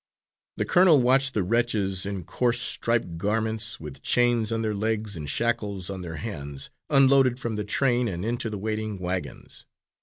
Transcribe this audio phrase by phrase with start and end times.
[0.57, 5.29] The colonel watched the wretches, in coarse striped garments, with chains on their legs and
[5.29, 9.67] shackles on their hands, unloaded from the train and into the waiting wagons.